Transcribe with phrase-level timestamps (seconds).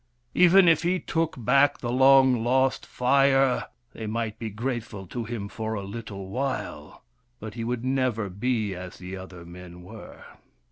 [0.33, 5.47] Even if he took back the long lost Fire, they might be grateful to him
[5.47, 7.03] for a little while,
[7.39, 10.25] but he would never be as the other men were.